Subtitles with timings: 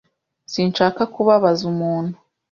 [0.51, 2.15] Sinshaka kubabaza umuntu.